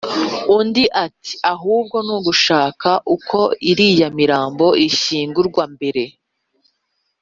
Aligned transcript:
undi 0.57 0.83
ati"ahubwo 1.05 1.97
nugushaka 2.05 2.89
uko 3.15 3.39
iriya 3.71 4.07
mirambo 4.19 4.67
ishyingurwa 4.87 5.63
mbere 5.73 6.03